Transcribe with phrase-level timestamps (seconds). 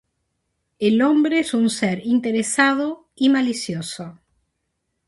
[0.79, 4.17] El hombre es un ser interesado y malicioso.